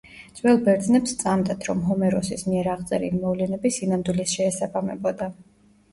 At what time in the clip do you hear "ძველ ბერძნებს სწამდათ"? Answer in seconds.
0.37-1.67